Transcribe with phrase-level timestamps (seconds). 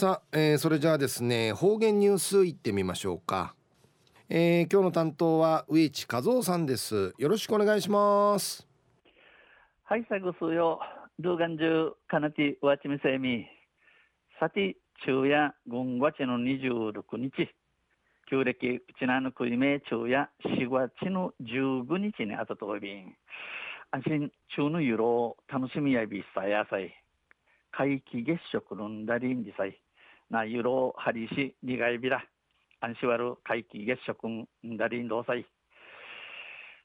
[0.00, 3.54] さあ、えー、それじゃあですね方言ニュースいってみましょうか、
[4.30, 7.12] えー、今日の担当は植地和夫さんです。
[7.18, 8.66] よろしくお願いします。
[9.84, 10.80] はい最後数よ
[11.18, 13.44] 動画中かなてわちみせみ。
[14.40, 17.50] さて昼夜軍月の26日。
[18.30, 23.14] 旧暦うちなのくいめ昼夜4月の15日にあたとびん。
[23.90, 26.90] 安心中のユロ楽しみやびさやさい。
[27.76, 29.78] 皆既月食のんだりんじさい。
[30.30, 32.24] なユロハリシリガイビラ
[32.80, 35.44] 安心わる皆既月食んだりんどうさい。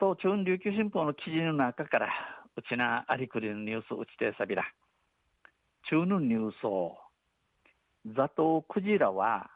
[0.00, 2.08] と中琉球新報の記事の中から
[2.56, 4.64] うちなありくりのニュースうちてさびら。
[5.90, 6.96] 中のニュースを
[8.16, 9.50] ザトウクジラは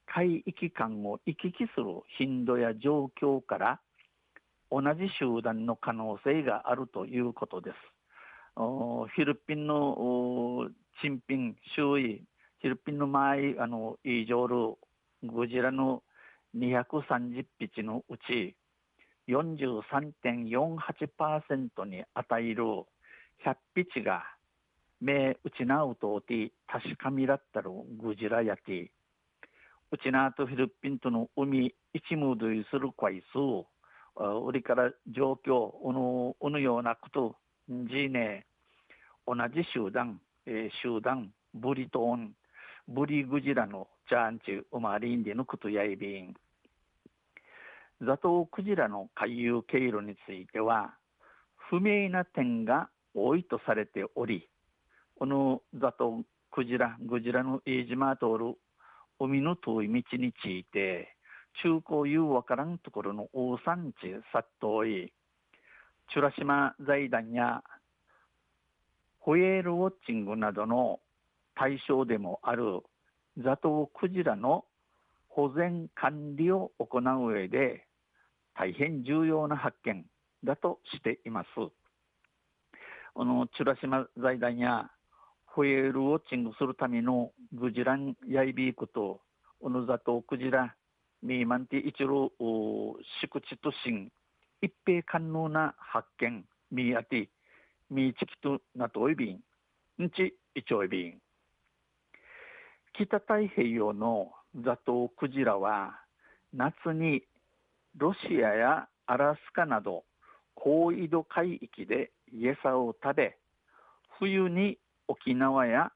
[0.06, 3.81] 海域間を行き来する頻度や状況から
[4.72, 7.75] 同じ集団の可能性があるということです。
[8.56, 10.70] フィリピンの
[11.02, 12.23] 珍品周囲、
[12.61, 14.75] フィリピンの前、あの、イージョール、
[15.31, 16.03] ゴジラの
[16.55, 18.55] 230匹のうち、
[19.27, 22.63] 43.48%に値る
[23.45, 24.23] 100匹が、
[25.01, 28.91] 目打ちなうとおて、確かみらったるグジラやて、
[29.91, 33.66] うちなとフィリピンとの海、一無類する回数、
[34.45, 37.35] 売りから状況、おの、おのようなこと、
[37.68, 38.45] じいね、
[39.28, 42.34] 同じ集団、えー、集団、ブリトーン、
[42.90, 46.34] ブリグジラのジャーンチュ、ウマリンディのクトヤイビン。
[48.02, 50.96] ザトウクジラの回遊経路については、
[51.70, 54.50] 不明な点が多いとされており、
[55.18, 58.56] このザトウクジラ、グジラの飯島通る
[59.20, 61.16] 海の遠い道について、
[61.62, 65.14] 中高いうわからんところの大産地殺到い、
[66.12, 67.64] チュラ島財団や
[69.23, 71.00] ホエールウォッチングなどの
[71.56, 72.81] 対象でもある
[73.41, 74.66] ザトウクジラの
[75.29, 77.88] 保全管理を行う上で
[78.53, 80.06] 大変重要な発見
[80.44, 81.47] だとしています。
[83.13, 84.91] このチュラ島財団や
[85.45, 89.22] ホエールウォッチングするためのグジランヤイビークと
[89.62, 90.75] オヌザトウクジラ
[91.22, 92.33] ミーマンティ一路
[93.22, 94.12] 宿地都心
[94.62, 97.28] 一平可能な発見ミーアティ
[97.89, 99.39] ミーチキトナトイビン、
[100.03, 101.19] ンチイチョイビン。
[102.94, 104.31] 北太平洋の
[104.63, 105.99] ザトウクジラは
[106.53, 107.23] 夏に
[107.97, 110.03] ロシアやアラスカなど
[110.55, 113.38] 高緯度海域で餌を食べ
[114.19, 114.77] 冬に
[115.07, 115.91] 沖縄や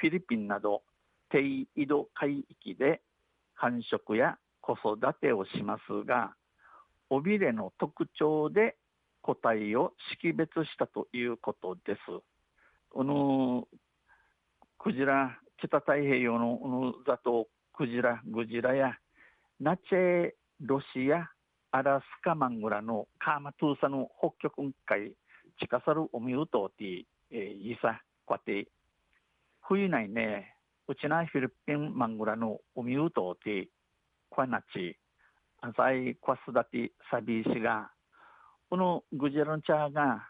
[0.00, 0.82] フィリピンなど
[1.30, 3.00] 低緯度海域で
[3.54, 6.34] 繁殖や子育てをしますが
[7.10, 8.76] 尾びれの特徴で
[9.22, 11.98] 個体を識別したということです。
[12.90, 13.68] この
[14.78, 18.96] クジラ、北太平洋のこのザトウクジラ、グジラや
[19.60, 21.28] ナチェロシア、
[21.70, 25.12] アラスカマングラのカーマトゥーサの北極海、
[25.60, 28.68] 近さるおみうとうて、えー、いさ、こて、
[29.60, 30.56] 冬内ね、
[30.88, 33.68] うちなフィリピンマングラのおみうとうて、
[34.30, 34.98] こなち、
[35.60, 37.90] あさいこすだてさびしが、
[38.70, 40.28] このグジランチャーが、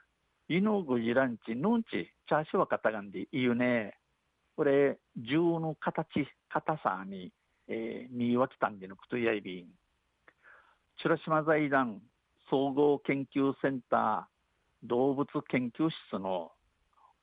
[0.48, 3.98] イノグジランチ、ヌンチ、チャーシュワカタガンで言うね。
[4.56, 7.34] これ、銃の形、硬さに、
[7.68, 9.66] えー、見分けたんでのくとやいびん。
[10.96, 12.00] チュラ島財団
[12.48, 16.50] 総合研究センター動物研究室の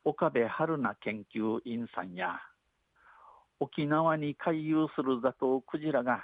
[0.03, 2.39] 岡部春菜研究員さんや、
[3.59, 6.23] 沖縄に回遊するザトウクジラが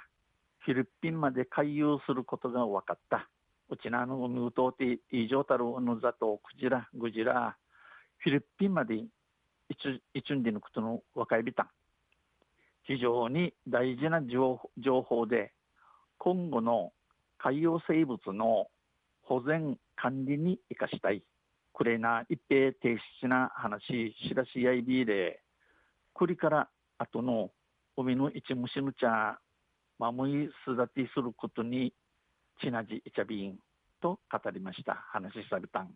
[0.60, 3.28] フィリピンまで回遊することが分かった。
[3.70, 7.56] うちなの海うとうていじょうたるのざとクジラグジラ
[8.18, 9.06] フィリピンまでい
[9.80, 11.68] ついつんでぬくとの若いびたん。
[12.86, 15.52] 非常に大事な情報で
[16.18, 16.92] 今後の
[17.38, 18.66] 海洋生物の
[19.22, 21.22] 保全管理に生かしたい。
[21.72, 23.82] これな一平停止な話
[24.28, 25.40] しらしやいびで
[26.12, 26.68] これから
[26.98, 27.50] 後の
[27.96, 29.38] 海の一虫の茶
[29.98, 31.92] まむいすだてすることに
[32.60, 33.58] ちなじいちゃびん
[34.00, 34.94] と語りました。
[35.12, 35.90] 話しされたん、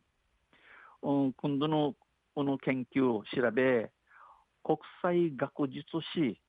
[1.02, 1.94] うん、今度の
[2.34, 3.90] この研究を調べ
[4.62, 5.84] 国際学術
[6.14, 6.40] 誌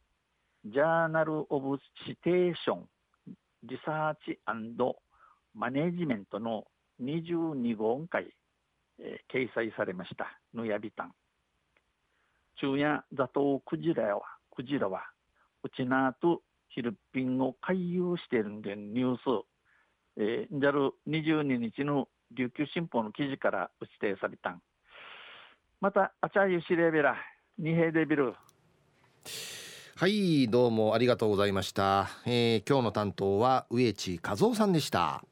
[0.65, 2.87] ジャーナル・オブ・シテーション
[3.63, 4.39] リサーチ
[5.53, 6.65] マネジメントの
[7.01, 8.27] 22号回、
[8.99, 10.39] えー、掲載されました。
[10.53, 11.13] ぬやびたん。
[12.55, 14.21] 昼夜ザトウクジラは
[14.51, 15.03] クジラは
[15.63, 16.41] うちなと
[16.73, 19.21] フィリピンを回遊しているんでニュース、
[20.21, 24.61] えー、JAL22 日の琉球新報の記事から指定されたん。
[25.79, 27.15] またあちゃゆしれべら
[27.57, 28.33] 二平デビル。
[29.95, 35.23] はいどうもありがとうございました、えー、今日の担当は植地和夫さんでした。